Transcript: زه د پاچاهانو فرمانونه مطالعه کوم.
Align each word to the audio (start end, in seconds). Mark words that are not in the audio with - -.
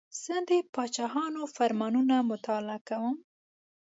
زه 0.23 0.35
د 0.49 0.51
پاچاهانو 0.73 1.41
فرمانونه 1.55 2.15
مطالعه 2.31 2.79
کوم. 2.89 3.15